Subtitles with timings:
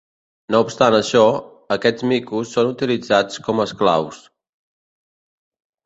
[0.53, 1.21] No obstant això,
[1.77, 4.27] aquests micos són utilitzats com esclaus.